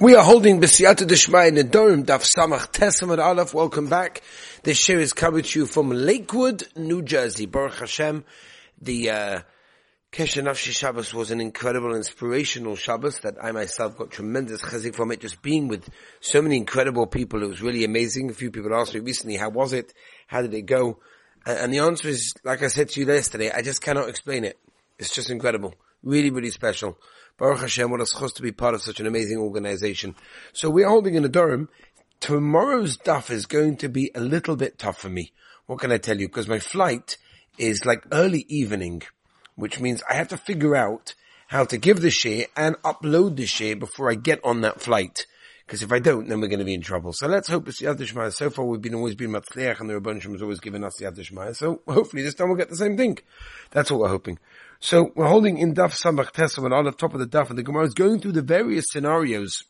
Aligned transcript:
We 0.00 0.14
are 0.14 0.24
holding 0.24 0.62
B'siyata 0.62 1.06
Deshmai 1.06 1.48
in 1.48 1.56
the 1.56 1.62
Durham 1.62 2.06
Daf 2.06 2.24
Samach 2.24 2.72
Tesamad 2.72 3.22
Aleph. 3.22 3.52
Welcome 3.52 3.88
back. 3.88 4.22
This 4.62 4.78
share 4.78 4.98
is 4.98 5.12
coming 5.12 5.42
to 5.42 5.58
you 5.58 5.66
from 5.66 5.90
Lakewood, 5.90 6.66
New 6.74 7.02
Jersey. 7.02 7.44
Baruch 7.44 7.80
Hashem. 7.80 8.24
The 8.80 9.10
uh, 9.10 9.40
Nafshi 10.10 10.72
Shabbos 10.72 11.12
was 11.12 11.30
an 11.30 11.42
incredible, 11.42 11.94
inspirational 11.94 12.76
Shabbos 12.76 13.18
that 13.18 13.34
I 13.44 13.52
myself 13.52 13.98
got 13.98 14.10
tremendous 14.10 14.62
chazik 14.62 14.94
from 14.94 15.12
it. 15.12 15.20
Just 15.20 15.42
being 15.42 15.68
with 15.68 15.86
so 16.20 16.40
many 16.40 16.56
incredible 16.56 17.06
people, 17.06 17.42
it 17.42 17.48
was 17.48 17.60
really 17.60 17.84
amazing. 17.84 18.30
A 18.30 18.32
few 18.32 18.50
people 18.50 18.74
asked 18.74 18.94
me 18.94 19.00
recently, 19.00 19.36
how 19.36 19.50
was 19.50 19.74
it? 19.74 19.92
How 20.28 20.40
did 20.40 20.54
it 20.54 20.62
go? 20.62 21.00
And 21.44 21.74
the 21.74 21.80
answer 21.80 22.08
is, 22.08 22.32
like 22.42 22.62
I 22.62 22.68
said 22.68 22.88
to 22.88 23.00
you 23.00 23.06
yesterday, 23.06 23.50
I 23.50 23.60
just 23.60 23.82
cannot 23.82 24.08
explain 24.08 24.46
it. 24.46 24.58
It's 25.00 25.14
just 25.14 25.30
incredible. 25.30 25.74
Really, 26.02 26.30
really 26.30 26.50
special. 26.50 26.98
Baruch 27.38 27.60
Hashem, 27.60 27.90
what 27.90 28.02
a 28.02 28.06
supposed 28.06 28.36
to 28.36 28.42
be 28.42 28.52
part 28.52 28.74
of 28.74 28.82
such 28.82 29.00
an 29.00 29.06
amazing 29.06 29.38
organization. 29.38 30.14
So 30.52 30.68
we 30.68 30.84
are 30.84 30.90
holding 30.90 31.14
in 31.14 31.24
a 31.24 31.28
Durham. 31.28 31.70
Tomorrow's 32.20 32.98
daf 32.98 33.30
is 33.30 33.46
going 33.46 33.78
to 33.78 33.88
be 33.88 34.10
a 34.14 34.20
little 34.20 34.56
bit 34.56 34.78
tough 34.78 34.98
for 34.98 35.08
me. 35.08 35.32
What 35.64 35.80
can 35.80 35.90
I 35.90 35.96
tell 35.96 36.20
you? 36.20 36.28
Because 36.28 36.48
my 36.48 36.58
flight 36.58 37.16
is 37.56 37.86
like 37.86 38.04
early 38.12 38.44
evening, 38.50 39.02
which 39.54 39.80
means 39.80 40.02
I 40.08 40.16
have 40.16 40.28
to 40.28 40.36
figure 40.36 40.76
out 40.76 41.14
how 41.48 41.64
to 41.64 41.78
give 41.78 42.02
the 42.02 42.10
share 42.10 42.44
and 42.54 42.76
upload 42.82 43.36
the 43.36 43.46
share 43.46 43.76
before 43.76 44.10
I 44.10 44.16
get 44.16 44.44
on 44.44 44.60
that 44.60 44.82
flight. 44.82 45.24
Because 45.64 45.82
if 45.82 45.92
I 45.92 45.98
don't, 45.98 46.28
then 46.28 46.42
we're 46.42 46.48
going 46.48 46.58
to 46.58 46.64
be 46.66 46.74
in 46.74 46.82
trouble. 46.82 47.14
So 47.14 47.26
let's 47.26 47.48
hope 47.48 47.68
it's 47.68 47.78
the 47.78 47.86
Yad 47.86 48.32
So 48.34 48.50
far, 48.50 48.66
we've 48.66 48.82
been 48.82 48.96
always 48.96 49.14
been 49.14 49.30
Matzliach, 49.30 49.80
and 49.80 49.88
the 49.88 49.94
Rebbeinu 49.94 50.32
has 50.32 50.42
always 50.42 50.60
given 50.60 50.84
us 50.84 50.96
the 50.96 51.06
Yad 51.06 51.56
So 51.56 51.80
hopefully 51.88 52.22
this 52.22 52.34
time 52.34 52.48
we'll 52.48 52.58
get 52.58 52.68
the 52.68 52.76
same 52.76 52.98
thing. 52.98 53.18
That's 53.70 53.90
what 53.90 54.00
we're 54.00 54.08
hoping. 54.08 54.38
So 54.82 55.12
we're 55.14 55.26
holding 55.26 55.58
in 55.58 55.74
Daf 55.74 55.92
Samach 55.92 56.32
Tesam 56.32 56.72
on 56.72 56.84
the 56.86 56.92
top 56.92 57.12
of 57.12 57.20
the 57.20 57.26
Daf, 57.26 57.50
and 57.50 57.58
the 57.58 57.62
Gemara 57.62 57.84
is 57.84 57.92
going 57.92 58.18
through 58.18 58.32
the 58.32 58.40
various 58.40 58.86
scenarios 58.88 59.64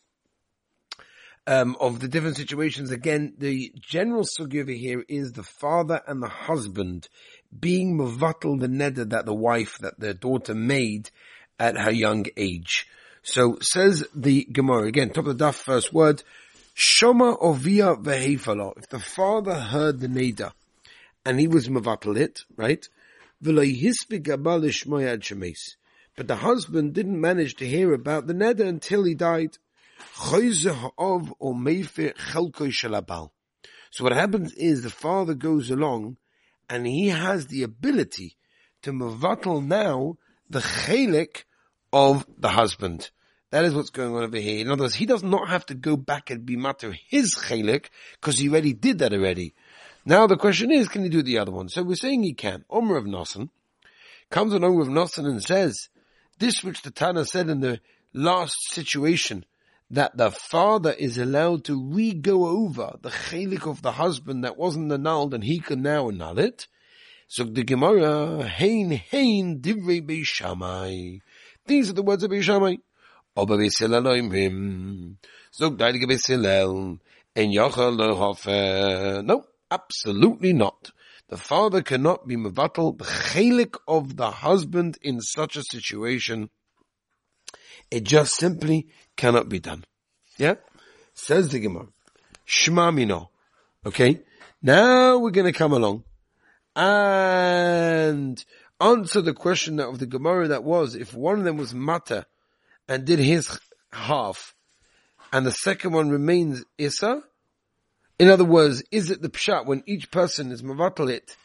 um, 1.45 1.75
of 1.81 1.99
the 1.99 2.07
different 2.07 2.37
situations. 2.37 2.91
Again, 2.91 3.33
the 3.37 3.73
general 3.77 4.23
sugi 4.23 4.61
over 4.61 4.71
here 4.71 5.03
is 5.09 5.33
the 5.33 5.43
father 5.43 6.01
and 6.07 6.23
the 6.23 6.29
husband 6.29 7.09
being 7.57 7.97
mavatal 7.97 8.57
the 8.57 8.67
neder 8.67 9.09
that 9.09 9.25
the 9.25 9.33
wife, 9.33 9.77
that 9.79 9.99
their 9.99 10.13
daughter 10.13 10.55
made 10.55 11.09
at 11.59 11.77
her 11.77 11.91
young 11.91 12.25
age. 12.37 12.87
So 13.21 13.57
says 13.59 14.07
the 14.15 14.45
Gemara 14.45 14.83
again, 14.83 15.09
top 15.09 15.27
of 15.27 15.37
the 15.37 15.45
daf, 15.45 15.55
first 15.55 15.93
word, 15.93 16.23
Shoma 16.73 17.37
ovia 17.37 18.01
vehefala. 18.01 18.77
If 18.77 18.87
the 18.87 18.99
father 18.99 19.55
heard 19.55 19.99
the 19.99 20.07
neder 20.07 20.53
and 21.25 21.37
he 21.37 21.49
was 21.49 21.67
mavatal 21.67 22.17
it, 22.17 22.45
right? 22.55 22.87
But 23.43 23.55
the 26.27 26.35
husband 26.35 26.93
didn't 26.93 27.19
manage 27.19 27.55
to 27.55 27.67
hear 27.67 27.93
about 27.93 28.27
the 28.27 28.33
neder 28.33 28.67
until 28.67 29.03
he 29.03 29.15
died. 29.15 29.57
So 33.91 34.03
what 34.03 34.13
happens 34.13 34.53
is 34.53 34.81
the 34.81 34.89
father 34.89 35.33
goes 35.33 35.71
along 35.71 36.17
and 36.69 36.85
he 36.85 37.07
has 37.07 37.47
the 37.47 37.63
ability 37.63 38.37
to 38.83 38.91
mavatal 38.91 39.65
now 39.65 40.17
the 40.49 40.59
chelik 40.59 41.43
of 41.91 42.25
the 42.37 42.49
husband. 42.49 43.09
That 43.51 43.65
is 43.65 43.73
what's 43.73 43.89
going 43.89 44.15
on 44.15 44.23
over 44.23 44.37
here. 44.37 44.59
In 44.59 44.71
other 44.71 44.83
words, 44.83 44.95
he 44.95 45.05
does 45.05 45.23
not 45.23 45.49
have 45.49 45.65
to 45.67 45.73
go 45.73 45.97
back 45.97 46.29
and 46.29 46.45
be 46.45 46.55
matter 46.55 46.95
his 47.09 47.35
chalik 47.35 47.87
because 48.13 48.37
he 48.37 48.47
already 48.49 48.73
did 48.73 48.99
that 48.99 49.13
already. 49.13 49.55
Now 50.05 50.27
the 50.27 50.37
question 50.37 50.71
is, 50.71 50.87
can 50.87 51.03
he 51.03 51.09
do 51.09 51.21
the 51.21 51.37
other 51.37 51.51
one? 51.51 51.69
So 51.69 51.83
we're 51.83 51.95
saying 51.95 52.23
he 52.23 52.33
can. 52.33 52.65
Omer 52.69 52.97
of 52.97 53.05
Nosson 53.05 53.49
comes 54.29 54.53
along 54.53 54.77
with 54.77 54.87
Nosson 54.87 55.27
and 55.27 55.43
says, 55.43 55.89
this 56.39 56.63
which 56.63 56.81
the 56.81 56.91
Tana 56.91 57.25
said 57.25 57.49
in 57.49 57.59
the 57.59 57.79
last 58.13 58.71
situation, 58.71 59.45
that 59.91 60.15
the 60.15 60.31
father 60.31 60.91
is 60.93 61.17
allowed 61.17 61.65
to 61.65 61.79
re-go 61.93 62.47
over 62.47 62.97
the 63.01 63.09
chalik 63.09 63.69
of 63.69 63.81
the 63.81 63.91
husband 63.91 64.43
that 64.43 64.57
wasn't 64.57 64.91
annulled 64.91 65.33
and 65.33 65.43
he 65.43 65.59
can 65.59 65.81
now 65.81 66.07
annul 66.09 66.39
it. 66.39 66.67
So 67.27 67.43
the 67.43 67.63
Gemara, 67.63 68.43
hein, 68.43 68.91
hein, 68.91 69.59
divrei 69.61 70.01
beishamai. 70.01 71.21
These 71.65 71.89
are 71.89 71.93
the 71.93 72.03
words 72.03 72.23
of 72.23 72.31
Beis 72.31 72.43
Shammai. 72.43 72.75
Oba 73.37 73.55
Beis 73.55 73.79
Hillel 73.79 74.03
oimrim. 74.03 75.15
Zog 75.53 75.77
dailige 75.77 76.07
Beis 76.09 76.25
Hillel. 76.27 76.97
En 77.35 77.51
yochel. 77.51 79.23
No, 79.25 79.45
absolutely 79.71 80.53
not. 80.53 80.91
The 81.29 81.37
father 81.37 81.81
cannot 81.81 82.27
be 82.27 82.35
mevatel 82.35 82.97
chelik 82.97 83.77
of 83.87 84.17
the 84.17 84.29
husband 84.29 84.97
in 85.01 85.21
such 85.21 85.55
a 85.55 85.63
situation. 85.63 86.49
It 87.89 88.03
just 88.03 88.35
simply 88.35 88.89
cannot 89.15 89.47
be 89.47 89.59
done. 89.59 89.85
Yeah? 90.37 90.55
Says 91.13 91.49
the 91.49 91.59
Gemara. 91.59 91.87
Shma 92.45 92.93
mino. 92.93 93.31
Okay? 93.85 94.19
Now 94.61 95.17
we're 95.17 95.31
going 95.31 95.51
to 95.51 95.57
come 95.57 95.71
along 95.71 96.03
and 96.75 98.43
answer 98.79 99.21
the 99.21 99.33
question 99.33 99.79
of 99.79 99.99
the 99.99 100.05
Gemara 100.05 100.49
that 100.49 100.63
was, 100.63 100.95
if 100.95 101.13
one 101.13 101.39
of 101.39 101.45
them 101.45 101.57
was 101.57 101.73
Mata 101.73 102.25
and 102.87 103.05
did 103.05 103.19
his 103.19 103.59
half, 103.91 104.53
and 105.31 105.45
the 105.45 105.51
second 105.51 105.93
one 105.93 106.09
remains 106.09 106.63
Issa, 106.77 107.23
in 108.21 108.29
other 108.29 108.45
words, 108.45 108.83
is 108.91 109.09
it 109.09 109.19
the 109.23 109.29
Pshat 109.29 109.65
when 109.65 109.81
each 109.87 110.11
person 110.11 110.51
is 110.51 110.61
Mavatal 110.61 111.09
it, 111.09 111.35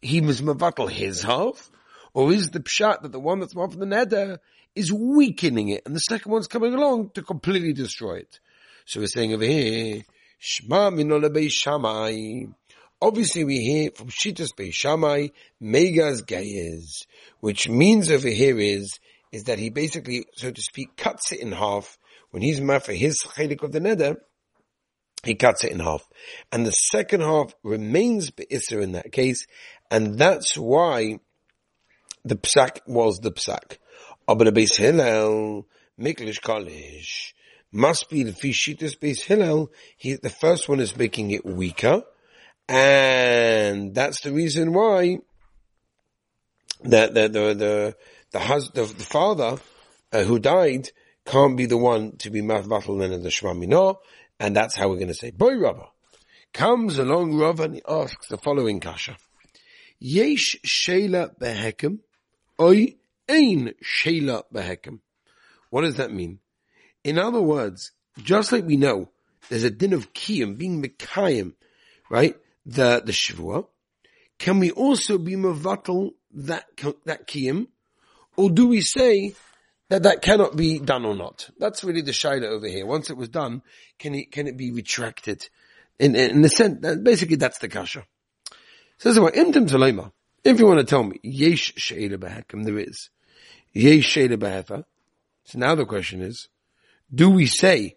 he 0.00 0.20
must 0.20 0.44
Mavatal 0.44 0.88
his 0.88 1.24
half? 1.24 1.72
Or 2.14 2.32
is 2.32 2.50
the 2.50 2.60
Pshat 2.60 3.02
that 3.02 3.10
the 3.10 3.18
one 3.18 3.40
that's 3.40 3.54
Mavatal 3.54 3.80
the 3.80 3.84
Neder 3.84 4.38
is 4.76 4.92
weakening 4.92 5.70
it 5.70 5.82
and 5.84 5.96
the 5.96 5.98
second 5.98 6.30
one's 6.30 6.46
coming 6.46 6.72
along 6.72 7.10
to 7.14 7.22
completely 7.22 7.72
destroy 7.72 8.18
it? 8.18 8.38
So 8.84 9.00
we're 9.00 9.08
saying 9.08 9.34
over 9.34 9.42
here, 9.42 10.02
Shma 10.40 10.94
minole 10.94 11.50
Shamai. 11.50 12.54
Obviously 13.02 13.42
we 13.42 13.58
hear 13.58 13.90
from 13.90 14.06
Shitas 14.06 14.54
Beis 14.56 14.72
Shammai, 14.72 15.30
Megas 15.58 16.22
Gayez, 16.22 17.06
which 17.40 17.68
means 17.68 18.08
over 18.08 18.28
here 18.28 18.60
is, 18.60 19.00
is 19.32 19.44
that 19.44 19.58
he 19.58 19.70
basically, 19.70 20.26
so 20.36 20.52
to 20.52 20.62
speak, 20.62 20.96
cuts 20.96 21.32
it 21.32 21.40
in 21.40 21.50
half. 21.50 21.98
When 22.30 22.44
he's 22.44 22.60
for 22.60 22.92
his 22.92 23.20
chelik 23.20 23.64
of 23.64 23.72
the 23.72 23.80
nether, 23.80 24.18
he 25.24 25.34
cuts 25.34 25.64
it 25.64 25.72
in 25.72 25.80
half. 25.80 26.08
And 26.50 26.66
the 26.66 26.72
second 26.72 27.20
half 27.20 27.54
remains 27.62 28.30
Be'isr 28.30 28.82
in 28.82 28.92
that 28.92 29.12
case, 29.12 29.46
and 29.90 30.18
that's 30.18 30.56
why 30.56 31.20
the 32.24 32.36
psak 32.36 32.80
was 32.86 33.20
the 33.20 33.32
psak. 33.32 33.78
Aber 34.28 34.50
Beis 34.50 34.76
Hillel, 34.76 35.66
Miklish 35.98 36.40
Kolish, 36.40 37.32
must 37.72 38.08
be 38.08 38.22
the 38.22 38.32
Fishitas 38.32 38.98
Beis 38.98 39.22
Hillel, 39.22 39.70
he, 39.96 40.14
the 40.14 40.30
first 40.30 40.68
one 40.68 40.80
is 40.80 40.96
making 40.96 41.30
it 41.30 41.44
weaker, 41.44 42.02
and 42.68 43.94
that's 43.94 44.20
the 44.20 44.32
reason 44.32 44.72
why 44.72 45.18
that 46.84 47.14
the 47.14 47.28
the 47.28 47.54
the 47.54 47.96
the, 48.32 48.70
the, 48.74 48.82
the 48.82 49.04
father 49.04 49.58
uh, 50.12 50.22
who 50.22 50.38
died 50.38 50.88
can't 51.26 51.56
be 51.56 51.66
the 51.66 51.76
one 51.76 52.16
to 52.18 52.30
be 52.30 52.40
matvatal 52.40 53.02
in 53.02 53.22
the 53.22 53.28
shmamino, 53.28 53.96
and 54.40 54.56
that's 54.56 54.74
how 54.74 54.88
we're 54.88 54.96
going 54.96 55.08
to 55.08 55.14
say 55.14 55.30
boy 55.30 55.56
Rabba 55.56 55.86
comes 56.52 56.98
along 56.98 57.36
Rav 57.36 57.60
and 57.60 57.76
he 57.76 57.82
asks 57.88 58.26
the 58.26 58.38
following 58.38 58.80
kasha: 58.80 59.16
Yesh 60.00 60.56
shela 60.66 61.30
behekem, 61.38 62.00
oi 62.60 62.96
ein 63.28 63.74
shela 63.84 64.42
behekem. 64.52 64.98
What 65.70 65.82
does 65.82 65.96
that 65.96 66.12
mean? 66.12 66.40
In 67.04 67.18
other 67.18 67.40
words, 67.40 67.92
just 68.18 68.50
like 68.50 68.64
we 68.64 68.76
know, 68.76 69.10
there's 69.48 69.62
a 69.62 69.70
din 69.70 69.92
of 69.92 70.12
kiyum 70.12 70.58
being 70.58 70.82
mekayim, 70.82 71.54
right? 72.10 72.34
the, 72.66 73.02
the 73.04 73.12
Shavua, 73.12 73.66
can 74.38 74.58
we 74.58 74.70
also 74.70 75.18
be 75.18 75.34
mavatal 75.34 76.12
that, 76.32 76.66
that 77.04 77.26
kiyum? 77.26 77.66
Or 78.36 78.50
do 78.50 78.68
we 78.68 78.80
say 78.80 79.34
that 79.90 80.04
that 80.04 80.22
cannot 80.22 80.56
be 80.56 80.78
done 80.78 81.04
or 81.04 81.14
not? 81.14 81.50
That's 81.58 81.84
really 81.84 82.00
the 82.00 82.12
shaila 82.12 82.44
over 82.44 82.66
here. 82.66 82.86
Once 82.86 83.10
it 83.10 83.16
was 83.16 83.28
done, 83.28 83.62
can 83.98 84.14
it, 84.14 84.32
can 84.32 84.46
it 84.46 84.56
be 84.56 84.70
retracted? 84.70 85.48
In, 85.98 86.16
in 86.16 86.40
the 86.40 86.48
sense, 86.48 86.80
that 86.80 87.04
basically 87.04 87.36
that's 87.36 87.58
the 87.58 87.68
kasha. 87.68 88.06
Says 88.96 89.18
about 89.18 89.34
imtim 89.34 89.68
talema. 89.68 90.12
If 90.42 90.58
you 90.58 90.66
want 90.66 90.78
to 90.78 90.86
tell 90.86 91.02
me, 91.02 91.18
yesh 91.22 91.74
she'ela 91.76 92.16
behekim, 92.16 92.64
there 92.64 92.78
is. 92.78 93.10
Yesh 93.72 94.06
she'ela 94.06 94.38
behefa. 94.38 94.84
So 95.44 95.58
now 95.58 95.74
the 95.74 95.84
question 95.84 96.22
is, 96.22 96.48
do 97.12 97.28
we 97.28 97.46
say 97.46 97.96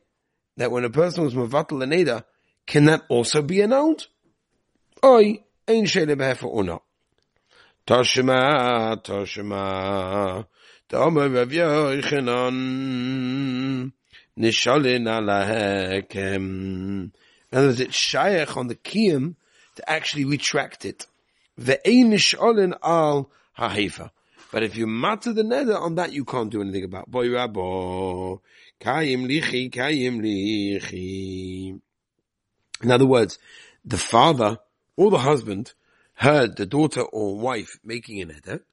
that 0.58 0.72
when 0.72 0.84
a 0.84 0.90
person 0.90 1.24
was 1.24 1.34
mavatal 1.34 1.84
aneda, 1.84 2.26
can 2.66 2.86
that 2.86 3.04
also 3.08 3.42
be 3.42 3.62
annulled? 3.62 4.08
Oi, 5.06 5.44
ein 5.68 5.86
shele 5.86 6.16
behefer 6.16 6.52
uno. 6.54 6.82
Toshima, 7.86 9.04
Toshima, 9.04 10.46
Tomer 10.94 11.34
Rav 11.34 11.50
Yochanan, 11.50 13.92
Nishalin 14.38 15.08
alahekem. 15.08 17.12
In 17.52 17.52
other 17.52 17.70
words, 17.70 17.80
it's 17.80 17.96
shaykh 17.96 18.56
on 18.56 18.68
the 18.68 18.76
kiyum 18.76 19.34
to 19.76 19.90
actually 19.90 20.26
retract 20.26 20.86
it. 20.86 21.08
Ve'ein 21.60 22.14
nishalin 22.14 22.78
al 22.84 23.32
hahefa. 23.58 24.12
But 24.52 24.62
if 24.62 24.78
you 24.78 24.86
matter 24.86 25.34
the 25.34 25.44
nether 25.44 25.76
on 25.76 25.96
that, 25.96 26.14
you 26.14 26.26
can't 26.26 26.52
do 26.52 26.62
anything 26.62 26.84
about. 26.84 27.10
Boy 27.10 27.30
Rabbo, 27.30 28.42
Kayim 28.80 29.26
lichi, 29.28 29.72
kayim 29.72 30.22
lichi. 30.22 31.80
In 32.84 32.92
other 32.92 33.08
words, 33.08 33.40
the 33.84 33.98
father 33.98 34.60
or 34.96 35.10
the 35.10 35.18
husband 35.18 35.74
heard 36.14 36.56
the 36.56 36.68
daughter 36.68 37.02
or 37.02 37.40
wife 37.40 37.80
making 37.84 38.22
an 38.22 38.30
eder, 38.30 38.64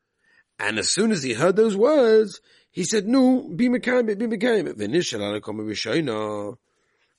and 0.60 0.78
as 0.78 0.92
soon 0.92 1.10
as 1.10 1.22
he 1.22 1.32
heard 1.32 1.56
those 1.56 1.76
words, 1.76 2.40
he 2.70 2.84
said, 2.84 3.08
no, 3.08 3.48
be 3.48 3.68
mekayim 3.68 4.18
be 4.18 4.26
mekayim 4.26 6.56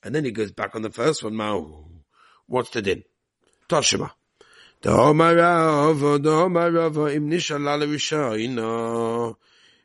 and 0.04 0.16
then 0.16 0.26
he 0.26 0.32
goes 0.32 0.52
back 0.52 0.76
on 0.76 0.82
the 0.82 0.90
first 0.90 1.24
one, 1.24 1.36
Mao. 1.36 1.86
What's 2.48 2.72
the 2.72 2.82
din? 2.82 3.04
Toshima. 3.70 4.12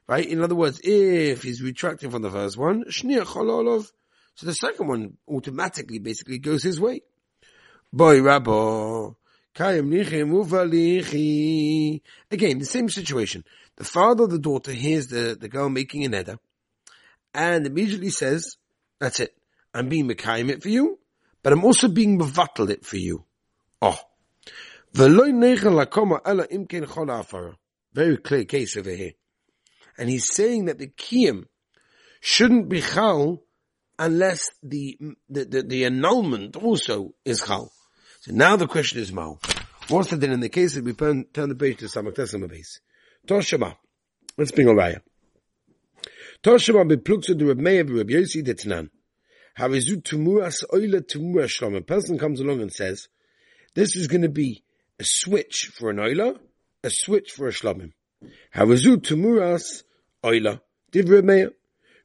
Right? 0.08 0.26
In 0.26 0.42
other 0.42 0.54
words, 0.54 0.80
if 0.82 1.42
he's 1.42 1.62
retracting 1.62 2.10
from 2.10 2.22
the 2.22 2.30
first 2.30 2.56
one, 2.56 2.90
so 2.90 4.46
the 4.46 4.54
second 4.54 4.88
one 4.88 5.18
automatically 5.28 5.98
basically 5.98 6.38
goes 6.38 6.62
his 6.62 6.80
way. 6.80 7.02
Boy 7.92 8.20
Rabbo. 8.20 9.16
Again, 12.30 12.58
the 12.58 12.64
same 12.64 12.88
situation. 12.88 13.44
The 13.76 13.84
father 13.84 14.24
of 14.24 14.30
the 14.30 14.38
daughter 14.38 14.72
hears 14.72 15.08
the, 15.08 15.36
the 15.38 15.48
girl 15.48 15.68
making 15.68 16.04
an 16.04 16.14
eder 16.14 16.38
and 17.34 17.66
immediately 17.66 18.10
says, 18.10 18.56
that's 18.98 19.20
it. 19.20 19.34
I'm 19.74 19.88
being 19.88 20.08
Mekayim 20.08 20.50
it 20.50 20.62
for 20.62 20.68
you, 20.68 20.98
but 21.42 21.52
I'm 21.52 21.64
also 21.64 21.88
being 21.88 22.18
Mevatel 22.18 22.70
it 22.70 22.84
for 22.84 22.96
you. 22.96 23.24
Oh. 23.82 23.98
Very 27.92 28.16
clear 28.16 28.44
case 28.44 28.76
over 28.76 28.90
here. 28.90 29.12
And 29.98 30.08
he's 30.08 30.32
saying 30.32 30.66
that 30.66 30.78
the 30.78 30.88
Kiyam 30.88 31.44
shouldn't 32.20 32.68
be 32.68 32.80
Chal 32.80 33.42
unless 33.98 34.50
the, 34.62 34.98
the, 35.28 35.44
the, 35.44 35.62
the, 35.62 35.84
annulment 35.84 36.56
also 36.56 37.14
is 37.24 37.42
Chal. 37.42 37.72
So 38.26 38.32
now 38.32 38.56
the 38.56 38.66
question 38.66 38.98
is 38.98 39.12
Mao. 39.12 39.38
What's 39.86 40.10
the 40.10 40.16
din 40.16 40.32
in 40.32 40.40
the 40.40 40.48
case 40.48 40.74
if 40.74 40.84
we 40.84 40.94
turn, 40.94 41.26
turn 41.32 41.48
the 41.48 41.54
page 41.54 41.78
to 41.78 41.84
Samak 41.84 42.14
Tesama 42.14 42.48
base? 42.48 42.80
Toshama. 43.24 43.76
Let's 44.36 44.50
bring 44.50 44.66
a 44.66 44.72
raya. 44.72 45.00
Toshama 46.42 46.90
bepluksu 46.90 47.38
de 47.38 47.44
Reb 47.44 47.58
Meir 47.58 47.84
Reb 47.84 48.08
Yossi 48.08 48.42
detnan. 48.42 48.90
Havizu 49.56 50.02
tumuras 50.02 50.64
oile 50.74 51.02
tumuras 51.02 51.56
shlom. 51.56 51.76
A 51.76 51.82
person 51.82 52.18
comes 52.18 52.40
along 52.40 52.60
and 52.62 52.72
says, 52.72 53.06
this 53.76 53.94
is 53.94 54.08
going 54.08 54.22
to 54.22 54.28
be 54.28 54.64
a 54.98 55.04
switch 55.04 55.70
for 55.72 55.90
an 55.90 55.98
oila, 55.98 56.36
a 56.82 56.90
switch 56.90 57.30
for 57.30 57.46
a 57.46 57.52
shlomim. 57.52 57.92
Havizu 58.52 58.96
tumuras 58.96 59.84
oila. 60.24 60.60
Div 60.90 61.06
Meir. 61.22 61.52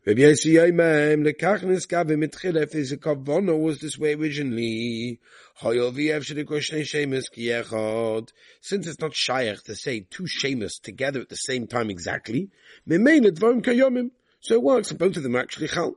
Rabbi 0.06 0.20
Yossi 0.20 0.54
Yoimem, 0.54 1.26
lekachnis 1.26 1.88
gabe 1.88 2.16
mit 2.16 2.30
chilef 2.30 2.76
is 2.76 2.92
a 2.92 2.96
kavono 2.96 3.60
was 3.60 3.80
this 3.80 3.98
way 3.98 4.14
originally. 4.14 5.18
Hoyol 5.60 5.92
v'yev 5.92 6.22
shedikosh 6.22 6.84
shemus 6.84 7.24
kiyechod. 7.28 8.28
Since 8.60 8.86
it's 8.86 9.00
not 9.00 9.16
shaykh 9.16 9.64
to 9.64 9.74
say 9.74 10.06
two 10.08 10.28
shemus 10.28 10.78
together 10.78 11.20
at 11.22 11.28
the 11.28 11.34
same 11.34 11.66
time 11.66 11.90
exactly, 11.90 12.50
memein 12.88 13.24
dvarim 13.24 13.62
kayomim. 13.62 14.12
So 14.38 14.54
it 14.54 14.62
works, 14.62 14.92
both 14.92 15.16
of 15.16 15.24
them 15.24 15.34
are 15.34 15.40
actually 15.40 15.66
chal. 15.66 15.96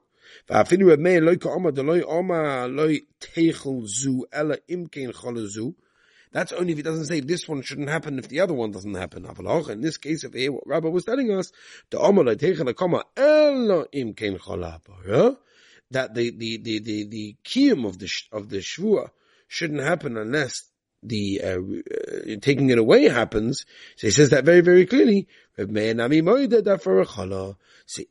ואפילו 0.49 0.87
רב 0.87 0.99
מאיר 0.99 1.19
לא 1.19 1.35
כאומר 1.35 1.71
דלוי 1.71 2.01
אומר 2.01 2.67
לא 2.67 2.83
תיכל 3.19 3.69
זו 3.83 4.23
אלא 4.33 4.55
אם 4.69 4.85
כן 4.91 5.11
חול 5.11 5.45
זו. 5.45 5.73
that's 6.34 6.52
only 6.52 6.72
if 6.72 6.80
it 6.80 6.82
doesn't 6.82 7.06
say 7.06 7.20
this 7.20 7.48
one 7.48 7.62
shouldn't 7.62 7.88
happen 7.88 8.18
if 8.18 8.28
the 8.28 8.40
other 8.40 8.54
one 8.54 8.72
doesn't 8.72 8.94
happen. 8.94 9.24
In 9.24 9.80
this 9.80 9.98
case 9.98 10.24
here, 10.34 10.50
what 10.50 10.66
Rabbi 10.66 10.88
was 10.88 11.04
telling 11.04 11.30
us, 11.30 11.52
the 11.90 11.98
that 15.90 16.14
the, 16.14 16.30
the, 16.30 16.56
the, 16.56 16.78
the, 16.80 17.04
the 17.06 17.36
kiyum 17.44 17.86
of 17.86 18.00
the, 18.00 18.10
of 18.32 18.48
the 18.48 18.58
Shvua 18.58 19.10
shouldn't 19.46 19.82
happen 19.82 20.16
unless 20.16 20.64
the 21.04 21.40
uh, 21.40 21.58
uh, 21.58 22.36
taking 22.42 22.70
it 22.70 22.78
away 22.78 23.04
happens. 23.08 23.64
So 23.94 24.08
he 24.08 24.10
says 24.10 24.30
that 24.30 24.44
very, 24.44 24.60
very 24.60 24.86
clearly. 24.86 25.28
So 25.56 25.64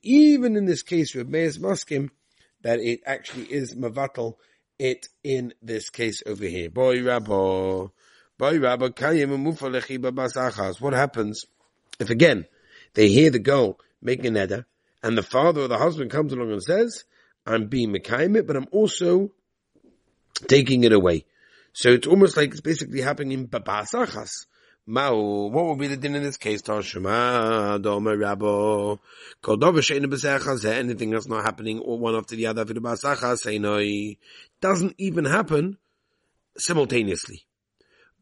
even 0.01 0.55
in 0.55 0.65
this 0.65 0.81
case, 0.81 1.13
Reb 1.13 1.27
Meir 1.27 1.43
is 1.43 1.59
maskim 1.59 2.09
that 2.61 2.79
it 2.79 3.01
actually 3.05 3.51
is 3.51 3.75
mavatal 3.75 4.35
it 4.79 5.07
in 5.25 5.53
this 5.61 5.89
case 5.89 6.23
over 6.25 6.45
here. 6.45 6.69
Boy, 6.69 6.99
Rabbo. 6.99 7.91
Rabbo, 8.39 8.89
What 10.81 10.93
happens 10.93 11.45
if 11.99 12.09
again, 12.09 12.45
they 12.93 13.09
hear 13.09 13.29
the 13.29 13.39
girl 13.39 13.79
making 14.01 14.25
an 14.27 14.37
eder, 14.37 14.65
and 15.01 15.17
the 15.17 15.23
father 15.23 15.61
or 15.61 15.67
the 15.67 15.77
husband 15.77 16.11
comes 16.11 16.33
along 16.33 16.51
and 16.51 16.63
says, 16.63 17.03
I'm 17.45 17.67
being 17.67 17.93
Mekayim 17.93 18.45
but 18.47 18.55
I'm 18.55 18.67
also 18.71 19.31
taking 20.47 20.83
it 20.83 20.93
away. 20.93 21.25
So 21.73 21.89
it's 21.89 22.07
almost 22.07 22.37
like 22.37 22.51
it's 22.51 22.61
basically 22.61 23.01
happening 23.01 23.39
in 23.39 23.47
Babasachas. 23.47 24.45
Mao, 24.85 25.15
what 25.47 25.65
would 25.65 25.79
be 25.79 25.87
the 25.87 25.97
din 25.97 26.15
in 26.15 26.23
this 26.23 26.37
case? 26.37 26.61
Toshima, 26.61 27.81
Doma 27.81 28.17
Rabo, 28.17 28.99
Kodova 29.41 30.65
anything 30.65 31.09
that's 31.09 31.27
not 31.27 31.45
happening 31.45 31.79
or 31.79 31.97
one 31.97 32.15
after 32.15 32.35
the 32.35 32.47
other, 32.47 32.65
say 33.37 33.59
no, 33.59 33.79
doesn't 34.59 34.95
even 34.97 35.23
happen 35.25 35.77
simultaneously. 36.57 37.45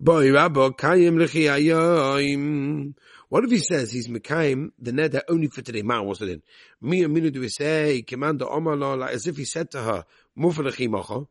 Boy 0.04 0.30
Rabo, 0.30 0.76
Kayim 0.76 1.18
Lechi 1.18 2.94
what 3.30 3.44
if 3.44 3.52
he 3.52 3.60
says 3.60 3.92
he's 3.92 4.08
Mekayim, 4.08 4.72
the 4.80 4.90
neder 4.92 5.22
only 5.30 5.46
for 5.46 5.62
today? 5.62 5.84
Ma, 5.84 6.02
what's 6.02 6.22
it 6.22 6.30
in? 6.30 6.42
Mi 6.82 7.04
aminu 7.04 7.32
do 7.32 7.40
we 7.40 7.50
say, 7.50 8.02
Commander 8.02 8.50
Omar 8.50 8.76
like 8.76 9.14
as 9.14 9.28
if 9.28 9.38
he 9.38 9.46
said 9.46 9.70
to 9.72 9.84
her, 9.84 10.06
Mufalechimacha, 10.36 11.28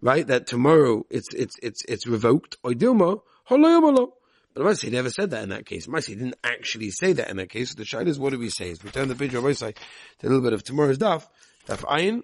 right? 0.00 0.24
That 0.24 0.46
tomorrow 0.46 1.04
it's, 1.10 1.34
it's, 1.34 1.56
it's, 1.64 1.84
it's 1.86 2.06
revoked. 2.06 2.62
Oidilma, 2.62 3.20
Haloyamalo. 3.50 4.12
But 4.54 4.66
Maisi 4.66 4.92
never 4.92 5.10
said 5.10 5.30
that 5.30 5.42
in 5.42 5.48
that 5.48 5.66
case. 5.66 5.88
Maisi 5.88 6.16
didn't 6.16 6.36
actually 6.44 6.90
say 6.90 7.14
that 7.14 7.28
in 7.28 7.38
that 7.38 7.50
case. 7.50 7.74
The 7.74 7.82
shayla 7.82 8.06
is, 8.06 8.20
what 8.20 8.30
do 8.30 8.38
we 8.38 8.50
say? 8.50 8.70
Is 8.70 8.84
we 8.84 8.90
turn 8.90 9.08
the 9.08 9.16
page 9.16 9.34
of 9.34 9.42
Maisi 9.42 9.74
to 10.20 10.26
a 10.26 10.28
little 10.28 10.44
bit 10.44 10.52
of 10.52 10.62
tomorrow's 10.62 10.98
daf, 10.98 11.26
daf 11.66 11.80
ayin. 11.80 12.22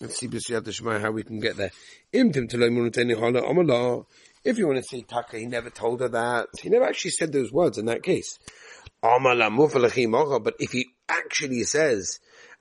Let's 0.00 0.18
see, 0.18 0.28
how 0.28 1.10
we 1.10 1.24
can 1.24 1.40
get 1.40 1.56
there. 1.56 1.72
Imtim 2.14 2.48
If 4.48 4.56
you 4.56 4.66
want 4.66 4.78
to 4.78 4.82
say 4.82 5.02
Taka, 5.02 5.38
he 5.38 5.44
never 5.44 5.68
told 5.68 6.00
her 6.00 6.08
that. 6.08 6.48
He 6.62 6.70
never 6.70 6.86
actually 6.86 7.10
said 7.10 7.34
those 7.34 7.52
words 7.52 7.76
in 7.76 7.84
that 7.84 8.02
case. 8.02 8.38
But 9.02 10.54
if 10.58 10.72
he 10.72 10.86
actually 11.06 11.64
says, 11.64 12.18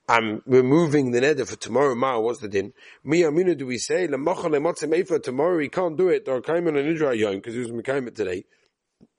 I'm 0.10 0.42
removing 0.46 1.12
the 1.12 1.22
neder 1.22 1.48
for 1.48 1.56
tomorrow, 1.56 1.96
ma, 1.96 2.20
what's 2.20 2.42
the 2.42 2.50
din? 2.50 2.74
Mi 3.06 3.24
do 3.54 3.66
we 3.66 3.78
say, 3.78 4.06
for 4.06 5.20
tomorrow 5.20 5.60
he 5.60 5.70
can't 5.70 5.96
do 5.96 6.10
it, 6.10 6.28
or 6.28 6.42
kaiman 6.42 6.78
and 6.78 7.18
yom, 7.18 7.36
because 7.36 7.54
he 7.54 7.62
was 7.62 7.72
mekayim 7.72 8.14
today. 8.14 8.44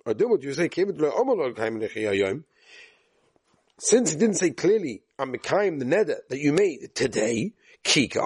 Or 0.04 0.12
do 0.12 0.28
what 0.28 0.42
you 0.42 0.52
say, 0.52 0.68
since 3.78 4.10
he 4.10 4.18
didn't 4.18 4.36
say 4.36 4.50
clearly, 4.50 5.00
I'm 5.18 5.32
mekayim 5.32 5.78
the 5.78 5.86
neder 5.86 6.18
that 6.28 6.38
you 6.38 6.52
made 6.52 6.94
today, 6.94 7.54
He's 7.84 8.16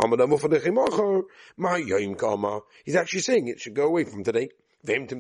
actually 2.97 3.21
saying 3.21 3.49
it 3.49 3.61
should 3.61 3.75
go 3.75 3.87
away 3.87 4.04
from 4.04 4.25
today. 4.25 4.49
And 4.85 5.12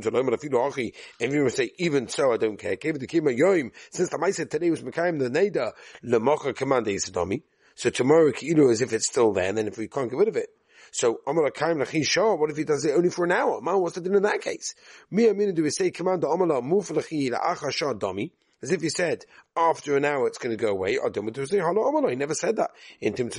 you 1.20 1.48
say, 1.50 1.70
even 1.78 2.08
so, 2.08 2.32
I 2.32 2.36
don't 2.36 2.56
care. 2.56 2.76
Since 2.80 4.08
the 4.10 4.18
Maisa 4.20 4.50
today 4.50 4.70
was 4.70 4.82
Mekayim 4.82 5.20
the 5.20 5.30
Neda, 5.30 5.72
Lemocha 6.04 6.54
command 6.56 6.86
Yisadami. 6.86 7.42
So 7.74 7.90
tomorrow, 7.90 8.32
Ki'ilu, 8.32 8.70
as 8.70 8.80
if 8.80 8.92
it's 8.92 9.06
still 9.06 9.32
there, 9.32 9.48
and 9.48 9.56
then 9.56 9.68
if 9.68 9.78
we 9.78 9.86
can't 9.88 10.10
get 10.10 10.18
rid 10.18 10.28
of 10.28 10.36
it. 10.36 10.48
So, 10.90 11.20
Amar 11.26 11.50
Akaim 11.50 11.82
Lachi 11.82 12.04
Shah, 12.04 12.34
what 12.34 12.50
if 12.50 12.56
he 12.58 12.64
does 12.64 12.84
it 12.84 12.94
only 12.94 13.08
for 13.08 13.24
an 13.24 13.32
hour? 13.32 13.62
Man, 13.62 13.80
what's 13.80 13.94
the 13.94 14.02
din 14.02 14.14
in 14.14 14.22
that 14.24 14.42
case? 14.42 14.74
Mi 15.10 15.26
Amina 15.26 15.52
do 15.52 15.62
we 15.62 15.70
say, 15.70 15.90
command 15.90 16.22
Amar 16.22 16.46
La 16.46 16.60
Muf 16.60 16.88
Lachi 16.88 17.30
La'acha 17.30 17.70
Shah 17.72 17.94
Dami, 17.94 18.30
as 18.62 18.70
if 18.70 18.80
he 18.80 18.88
said, 18.88 19.24
after 19.56 19.96
an 19.96 20.04
hour 20.04 20.26
it's 20.26 20.38
going 20.38 20.56
to 20.56 20.62
go 20.62 20.70
away. 20.70 20.98
I 21.04 21.08
don't 21.08 21.24
want 21.24 21.34
to 21.36 21.46
say 21.46 21.58
holo 21.58 21.90
omala, 21.90 22.10
he 22.10 22.16
never 22.16 22.34
said 22.34 22.56
that. 22.56 22.70
In 23.00 23.14
Tim 23.14 23.30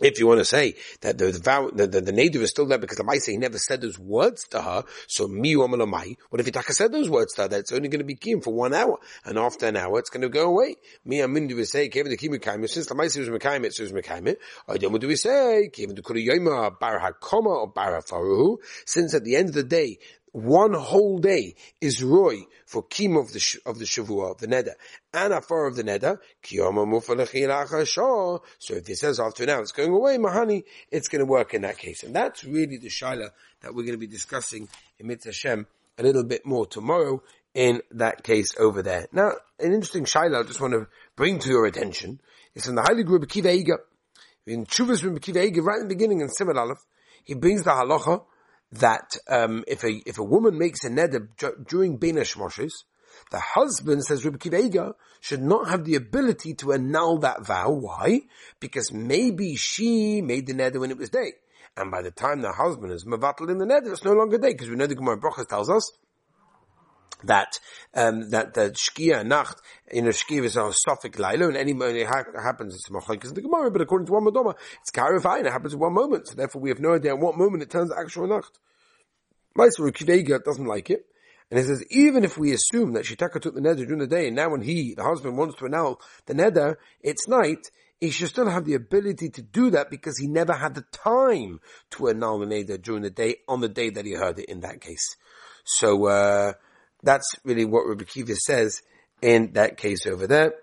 if 0.00 0.18
you 0.20 0.26
want 0.26 0.38
to 0.38 0.44
say 0.44 0.74
that 1.00 1.18
the 1.18 1.32
vow, 1.32 1.70
the, 1.72 1.86
the, 1.86 2.00
the 2.00 2.12
native 2.12 2.42
is 2.42 2.50
still 2.50 2.66
there 2.66 2.78
because 2.78 2.98
the 2.98 3.04
Maisa, 3.04 3.32
he 3.32 3.36
never 3.36 3.58
said 3.58 3.80
those 3.80 3.98
words 3.98 4.46
to 4.48 4.62
her, 4.62 4.84
so 5.08 5.26
mi 5.26 5.56
mai. 5.56 6.14
What 6.30 6.40
if 6.40 6.46
he 6.46 6.52
taka 6.52 6.72
said 6.72 6.92
those 6.92 7.10
words 7.10 7.34
to 7.34 7.42
her? 7.42 7.48
That's 7.48 7.72
only 7.72 7.88
going 7.88 7.98
to 7.98 8.04
be 8.04 8.14
kim 8.14 8.40
for 8.40 8.54
one 8.54 8.74
hour, 8.74 8.98
and 9.24 9.38
after 9.38 9.66
an 9.66 9.76
hour, 9.76 9.98
it's 9.98 10.10
going 10.10 10.22
to 10.22 10.28
go 10.28 10.48
away. 10.48 10.76
Mi 11.04 11.20
amin 11.20 11.48
do 11.48 11.56
we 11.56 11.64
say, 11.64 11.88
kevin 11.88 12.10
the 12.10 12.16
kim 12.16 12.32
since 12.68 12.86
the 12.86 12.94
Maisa 12.94 13.18
was 13.18 13.28
mekayim, 13.28 13.64
it 13.64 13.74
says 13.74 13.92
mekayim. 13.92 14.36
Or 14.68 14.78
do 14.78 15.08
we 15.08 15.16
say, 15.16 15.68
kevin 15.72 15.96
the 15.96 16.02
kuri 16.02 16.26
yoima 16.26 16.78
bar 16.78 17.14
or 17.34 17.66
bar 17.66 18.00
since 18.86 19.14
at 19.14 19.24
the 19.24 19.36
end 19.36 19.48
of 19.48 19.54
the 19.54 19.64
day, 19.64 19.98
one 20.32 20.74
whole 20.74 21.18
day 21.18 21.54
is 21.80 22.02
roy 22.02 22.38
for 22.66 22.82
kim 22.82 23.16
of 23.16 23.32
the 23.32 23.60
of 23.66 23.78
the 23.78 23.84
shavua 23.84 24.32
of 24.32 24.38
the 24.38 24.46
neder 24.46 24.74
and 25.12 25.32
afar 25.32 25.66
of 25.66 25.76
the 25.76 25.84
neder 25.84 26.18
So 28.58 28.74
if 28.74 28.88
it 28.88 28.96
says 28.96 29.20
after 29.20 29.46
now 29.46 29.60
it's 29.60 29.72
going 29.72 29.90
away, 29.90 30.18
mahani, 30.18 30.64
it's 30.90 31.08
going 31.08 31.20
to 31.20 31.30
work 31.30 31.54
in 31.54 31.62
that 31.62 31.78
case, 31.78 32.02
and 32.02 32.14
that's 32.14 32.44
really 32.44 32.78
the 32.78 32.88
shaila 32.88 33.30
that 33.62 33.74
we're 33.74 33.82
going 33.82 33.92
to 33.92 33.98
be 33.98 34.06
discussing 34.06 34.68
in 34.98 35.06
Mitzvah 35.06 35.30
Hashem 35.30 35.66
a 35.98 36.02
little 36.02 36.24
bit 36.24 36.46
more 36.46 36.66
tomorrow 36.66 37.22
in 37.54 37.82
that 37.90 38.22
case 38.22 38.54
over 38.58 38.82
there. 38.82 39.08
Now, 39.12 39.32
an 39.58 39.72
interesting 39.72 40.04
shaila 40.04 40.44
I 40.44 40.46
just 40.46 40.60
want 40.60 40.74
to 40.74 40.86
bring 41.16 41.38
to 41.40 41.48
your 41.48 41.66
attention 41.66 42.20
is 42.54 42.68
in 42.68 42.74
the 42.74 42.82
highly 42.82 43.04
group 43.04 43.22
of 43.22 43.28
Kiva. 43.28 43.50
In 44.46 44.64
Chuvas 44.66 45.00
from 45.00 45.18
Kiva 45.18 45.40
right 45.62 45.80
in 45.80 45.88
the 45.88 45.94
beginning 45.94 46.20
in 46.20 46.28
Simon 46.28 46.56
Aleph, 46.56 46.84
he 47.24 47.34
brings 47.34 47.64
the 47.64 47.70
halacha 47.70 48.24
that 48.72 49.16
um, 49.28 49.64
if 49.66 49.82
a 49.84 50.02
if 50.06 50.18
a 50.18 50.24
woman 50.24 50.58
makes 50.58 50.84
a 50.84 50.90
neder 50.90 51.28
during 51.66 51.96
Bena 51.96 52.20
Shmoshes, 52.20 52.72
the 53.30 53.40
husband, 53.40 54.04
says 54.04 54.24
Rabbi 54.24 54.38
Kiva 54.38 54.94
should 55.20 55.42
not 55.42 55.68
have 55.68 55.84
the 55.84 55.96
ability 55.96 56.54
to 56.54 56.72
annul 56.72 57.18
that 57.18 57.44
vow. 57.44 57.70
Why? 57.70 58.22
Because 58.60 58.92
maybe 58.92 59.56
she 59.56 60.22
made 60.22 60.46
the 60.46 60.54
neder 60.54 60.80
when 60.80 60.90
it 60.90 60.98
was 60.98 61.10
day. 61.10 61.32
And 61.76 61.90
by 61.90 62.02
the 62.02 62.10
time 62.10 62.42
the 62.42 62.52
husband 62.52 62.92
is 62.92 63.04
mavatl 63.04 63.50
in 63.50 63.58
the 63.58 63.64
neder, 63.64 63.92
it's 63.92 64.04
no 64.04 64.12
longer 64.12 64.38
day. 64.38 64.52
Because 64.52 64.68
we 64.68 64.76
know 64.76 64.86
the 64.86 64.94
Gemara 64.94 65.20
Brachas 65.20 65.48
tells 65.48 65.70
us 65.70 65.92
that 67.24 67.58
um, 67.94 68.30
that 68.30 68.54
the 68.54 68.70
shkia 68.70 69.26
nacht 69.26 69.60
in 69.88 70.06
a 70.06 70.10
shkia 70.10 70.44
is 70.44 70.56
a 70.56 70.72
suffix 70.72 71.18
laila, 71.18 71.48
and 71.48 71.56
any 71.56 71.72
moment 71.72 71.98
it 71.98 72.06
happens, 72.06 72.74
it's 72.74 72.88
machlekes 72.88 73.28
in 73.28 73.34
the 73.34 73.42
Gemara. 73.42 73.70
But 73.70 73.82
according 73.82 74.06
to 74.06 74.12
one 74.12 74.24
madoma, 74.24 74.54
it's 74.80 74.90
karifine. 74.90 75.46
It 75.46 75.52
happens 75.52 75.74
in 75.74 75.80
one 75.80 75.94
moment. 75.94 76.28
So 76.28 76.34
therefore, 76.34 76.62
we 76.62 76.70
have 76.70 76.80
no 76.80 76.94
idea 76.94 77.12
at 77.12 77.18
what 77.18 77.36
moment 77.36 77.62
it 77.62 77.70
turns 77.70 77.90
actual 77.92 78.26
nacht. 78.28 78.58
Meister 79.56 79.82
Kivega 79.82 80.42
doesn't 80.44 80.66
like 80.66 80.90
it. 80.90 81.04
And 81.50 81.58
he 81.58 81.64
says, 81.64 81.82
even 81.90 82.24
if 82.24 82.36
we 82.36 82.52
assume 82.52 82.92
that 82.92 83.04
Shitaka 83.04 83.40
took 83.40 83.54
the 83.54 83.60
neder 83.60 83.78
during 83.78 83.98
the 83.98 84.06
day, 84.06 84.26
and 84.26 84.36
now 84.36 84.50
when 84.50 84.60
he, 84.60 84.94
the 84.94 85.02
husband, 85.02 85.38
wants 85.38 85.56
to 85.56 85.64
annul 85.64 86.00
the 86.26 86.34
neder, 86.34 86.76
it's 87.00 87.26
night, 87.26 87.70
he 88.00 88.10
should 88.10 88.28
still 88.28 88.48
have 88.48 88.66
the 88.66 88.74
ability 88.74 89.30
to 89.30 89.42
do 89.42 89.70
that 89.70 89.90
because 89.90 90.18
he 90.18 90.26
never 90.26 90.52
had 90.52 90.74
the 90.74 90.84
time 90.92 91.60
to 91.90 92.08
annul 92.08 92.38
the 92.38 92.46
neder 92.46 92.80
during 92.80 93.02
the 93.02 93.10
day 93.10 93.36
on 93.48 93.60
the 93.60 93.68
day 93.68 93.88
that 93.90 94.04
he 94.04 94.12
heard 94.12 94.38
it 94.38 94.44
in 94.44 94.60
that 94.60 94.80
case. 94.80 95.16
So, 95.64 96.06
uh, 96.06 96.52
that's 97.02 97.28
really 97.44 97.64
what 97.64 97.86
Rabbi 97.86 98.04
Kiva 98.04 98.34
says 98.34 98.82
in 99.22 99.52
that 99.52 99.76
case 99.76 100.06
over 100.06 100.26
there. 100.26 100.54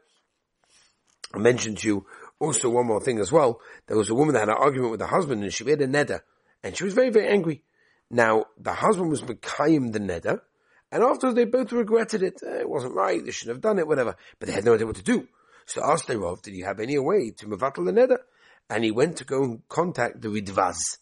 I 1.34 1.40
mentioned 1.40 1.80
to 1.80 1.88
you 1.88 2.06
also 2.40 2.70
one 2.70 2.88
more 2.88 3.02
thing 3.02 3.20
as 3.20 3.32
well. 3.32 3.60
There 3.88 3.98
was 3.98 4.10
a 4.10 4.16
woman 4.16 4.34
that 4.34 4.42
had 4.42 4.50
an 4.50 4.56
argument 4.58 4.92
with 4.92 5.02
her 5.02 5.08
husband 5.08 5.44
and 5.44 5.54
she 5.54 5.64
made 5.64 5.82
a 5.82 5.88
neder 5.88 6.22
and 6.64 6.76
she 6.76 6.84
was 6.84 6.94
very, 6.94 7.10
very 7.10 7.28
angry. 7.28 7.64
Now, 8.10 8.46
the 8.58 8.74
husband 8.74 9.10
was 9.10 9.22
Mekayim 9.22 9.92
the 9.92 10.00
neder 10.00 10.42
and 10.92 11.04
afterwards, 11.04 11.36
they 11.36 11.46
both 11.46 11.74
regretted 11.74 12.24
it. 12.24 12.42
Eh, 12.46 12.62
it 12.62 12.70
wasn't 12.70 12.96
right. 12.96 13.24
They 13.24 13.32
shouldn't 13.32 13.56
have 13.56 13.62
done 13.62 13.80
it, 13.80 13.88
whatever. 13.88 14.16
But 14.40 14.48
they 14.48 14.54
had 14.54 14.64
no 14.66 14.76
idea 14.76 14.88
what 14.88 14.96
to 14.98 15.04
do. 15.04 15.28
So 15.66 15.84
asked 15.84 16.08
the 16.08 16.18
Rav, 16.18 16.42
did 16.42 16.54
he 16.54 16.62
have 16.62 16.80
any 16.80 16.98
way 17.00 17.32
to 17.32 17.48
mevatel 17.48 17.86
the 17.86 17.92
neder? 17.92 18.20
And 18.70 18.84
he 18.84 18.92
went 18.92 19.18
to 19.18 19.26
go 19.26 19.44
and 19.44 19.68
contact 19.68 20.22
the 20.22 20.30
Ridvaz. 20.30 20.98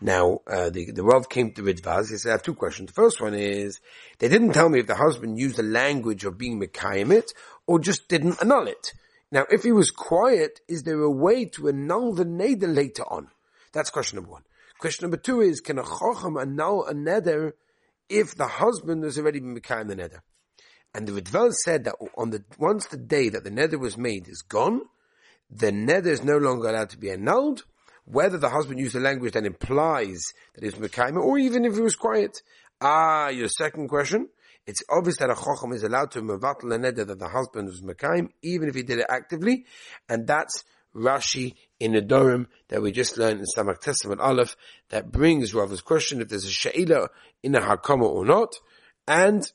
Now, 0.00 0.40
uh, 0.46 0.70
the, 0.70 0.92
the 0.92 1.02
Rav 1.02 1.28
came 1.28 1.52
to 1.52 1.62
Ridvaz. 1.62 2.10
He 2.10 2.16
said, 2.16 2.30
I 2.30 2.32
have 2.32 2.42
two 2.42 2.54
questions. 2.54 2.88
The 2.88 2.94
first 2.94 3.20
one 3.20 3.34
is, 3.34 3.80
they 4.18 4.28
didn't 4.28 4.52
tell 4.52 4.70
me 4.70 4.80
if 4.80 4.86
the 4.86 4.94
husband 4.94 5.38
used 5.38 5.56
the 5.56 5.62
language 5.62 6.24
of 6.24 6.38
being 6.38 6.60
Mekayim 6.60 7.12
it, 7.12 7.32
or 7.66 7.78
just 7.78 8.08
didn't 8.08 8.40
annul 8.40 8.66
it. 8.66 8.94
Now, 9.30 9.44
if 9.50 9.62
he 9.62 9.72
was 9.72 9.90
quiet, 9.90 10.60
is 10.68 10.84
there 10.84 11.00
a 11.00 11.10
way 11.10 11.44
to 11.44 11.68
annul 11.68 12.14
the 12.14 12.24
neder 12.24 12.74
later 12.74 13.04
on? 13.04 13.28
That's 13.72 13.90
question 13.90 14.16
number 14.16 14.32
one. 14.32 14.42
Question 14.78 15.04
number 15.04 15.18
two 15.18 15.42
is, 15.42 15.60
can 15.60 15.78
a 15.78 15.84
chacham 15.84 16.36
annul 16.38 16.86
a 16.86 16.94
neder 16.94 17.52
if 18.08 18.34
the 18.34 18.46
husband 18.46 19.04
has 19.04 19.18
already 19.18 19.40
been 19.40 19.54
Mekayim 19.54 19.88
the 19.88 19.96
neder. 19.96 20.20
And 20.94 21.06
the 21.06 21.20
Ridvaz 21.20 21.52
said 21.64 21.84
that 21.84 21.94
on 22.16 22.30
the, 22.30 22.42
once 22.58 22.86
the 22.86 22.96
day 22.96 23.28
that 23.28 23.44
the 23.44 23.50
neder 23.50 23.78
was 23.78 23.96
made 23.96 24.26
is 24.28 24.42
gone, 24.42 24.80
the 25.50 25.70
neder 25.70 26.06
is 26.06 26.24
no 26.24 26.38
longer 26.38 26.68
allowed 26.68 26.90
to 26.90 26.98
be 26.98 27.10
annulled, 27.10 27.64
whether 28.10 28.38
the 28.38 28.48
husband 28.48 28.80
used 28.80 28.96
a 28.96 29.00
language 29.00 29.32
that 29.32 29.46
implies 29.46 30.32
that 30.54 30.64
he's 30.64 30.74
Mekayim, 30.74 31.16
or 31.16 31.38
even 31.38 31.64
if 31.64 31.74
he 31.74 31.80
was 31.80 31.96
quiet. 31.96 32.42
Ah, 32.80 33.28
your 33.28 33.48
second 33.48 33.88
question. 33.88 34.28
It's 34.66 34.82
obvious 34.90 35.18
that 35.18 35.30
a 35.30 35.34
chacham 35.34 35.72
is 35.72 35.82
allowed 35.82 36.10
to 36.12 36.22
mevatel 36.22 36.64
neder 36.64 37.06
that 37.06 37.18
the 37.18 37.28
husband 37.28 37.68
was 37.68 37.82
Mekayim, 37.82 38.28
even 38.42 38.68
if 38.68 38.74
he 38.74 38.82
did 38.82 38.98
it 38.98 39.06
actively, 39.08 39.64
and 40.08 40.26
that's 40.26 40.64
Rashi 40.94 41.54
in 41.78 41.92
the 41.92 42.00
Durham 42.00 42.48
that 42.68 42.82
we 42.82 42.92
just 42.92 43.16
learned 43.16 43.40
in 43.40 43.46
Samach 43.56 43.80
Testament 43.80 44.20
Aleph 44.20 44.56
that 44.90 45.10
brings 45.10 45.54
Rav's 45.54 45.80
question 45.80 46.20
if 46.20 46.28
there's 46.28 46.44
a 46.44 46.50
She'ila 46.50 47.08
in 47.42 47.54
a 47.54 47.60
Hakama 47.60 48.02
or 48.02 48.24
not. 48.24 48.54
And 49.06 49.50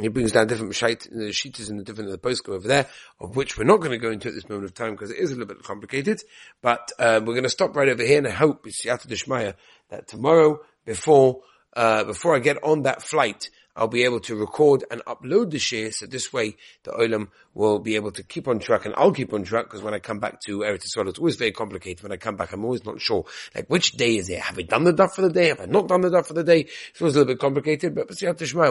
he 0.00 0.08
brings 0.08 0.32
down 0.32 0.46
different 0.46 0.72
sheetas 0.72 1.70
in 1.70 1.76
the 1.76 1.84
different 1.84 2.10
the 2.10 2.18
postcode 2.18 2.54
over 2.54 2.68
there, 2.68 2.86
of 3.20 3.36
which 3.36 3.58
we're 3.58 3.64
not 3.64 3.78
going 3.78 3.90
to 3.90 3.98
go 3.98 4.10
into 4.10 4.28
at 4.28 4.34
this 4.34 4.48
moment 4.48 4.66
of 4.66 4.74
time 4.74 4.92
because 4.92 5.10
it 5.10 5.18
is 5.18 5.30
a 5.30 5.34
little 5.34 5.52
bit 5.52 5.62
complicated. 5.62 6.20
But 6.62 6.92
uh, 6.98 7.20
we're 7.24 7.34
going 7.34 7.42
to 7.44 7.50
stop 7.50 7.74
right 7.76 7.88
over 7.88 8.02
here, 8.02 8.18
and 8.18 8.28
I 8.28 8.32
hope 8.32 8.66
it's 8.66 8.84
Yata 8.84 9.06
Dishmaya 9.06 9.54
that 9.90 10.06
tomorrow 10.06 10.60
before 10.84 11.42
uh, 11.74 12.04
before 12.04 12.34
I 12.34 12.38
get 12.38 12.62
on 12.62 12.82
that 12.82 13.02
flight, 13.02 13.50
I'll 13.78 13.86
be 13.86 14.02
able 14.02 14.18
to 14.20 14.34
record 14.34 14.84
and 14.90 15.04
upload 15.04 15.50
the 15.50 15.60
share. 15.60 15.92
So 15.92 16.06
this 16.06 16.32
way, 16.32 16.56
the 16.82 16.90
Olam 16.90 17.28
will 17.54 17.78
be 17.78 17.94
able 17.94 18.10
to 18.10 18.24
keep 18.24 18.48
on 18.48 18.58
track, 18.58 18.84
and 18.84 18.94
I'll 18.96 19.12
keep 19.12 19.32
on 19.32 19.44
track 19.44 19.66
because 19.66 19.82
when 19.82 19.94
I 19.94 20.00
come 20.00 20.18
back 20.18 20.40
to 20.46 20.58
Eretz 20.58 20.84
Yisrael, 20.84 21.08
it's 21.08 21.18
always 21.20 21.36
very 21.36 21.52
complicated. 21.52 22.02
When 22.02 22.10
I 22.10 22.16
come 22.16 22.34
back, 22.34 22.52
I'm 22.52 22.64
always 22.64 22.84
not 22.84 23.00
sure, 23.00 23.24
like 23.54 23.68
which 23.68 23.92
day 23.92 24.16
is 24.16 24.28
it? 24.30 24.40
Have 24.40 24.58
I 24.58 24.62
done 24.62 24.82
the 24.82 24.92
daf 24.92 25.12
for 25.12 25.22
the 25.22 25.30
day? 25.30 25.48
Have 25.48 25.60
I 25.60 25.66
not 25.66 25.86
done 25.86 26.00
the 26.00 26.10
daf 26.10 26.26
for 26.26 26.34
the 26.34 26.42
day? 26.42 26.66
It's 26.90 27.00
always 27.00 27.14
a 27.14 27.20
little 27.20 27.32
bit 27.32 27.40
complicated, 27.40 27.94
but 27.94 28.08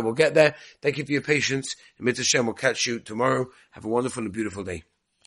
we'll 0.03 0.13
get 0.13 0.33
there. 0.33 0.55
Thank 0.81 0.97
you 0.97 1.05
for 1.05 1.11
your 1.13 1.21
patience. 1.21 1.75
And 1.97 2.05
Mitzvah 2.05 2.23
Hashem 2.23 2.45
will 2.45 2.53
catch 2.53 2.85
you 2.85 2.99
tomorrow. 2.99 3.47
Have 3.71 3.85
a 3.85 3.87
wonderful 3.87 4.23
and 4.23 4.33
beautiful 4.33 4.65
day. 4.65 4.83